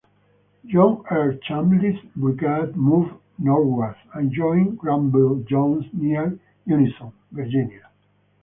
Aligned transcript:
John 0.65 1.03
R. 1.11 1.35
Chambliss's 1.47 2.03
brigade 2.15 2.75
moved 2.75 3.13
northward 3.37 3.95
and 4.15 4.31
joined 4.31 4.79
"Grumble" 4.79 5.43
Jones 5.43 5.85
near 5.93 6.39
Unison, 6.65 7.11
Virginia. 7.31 7.87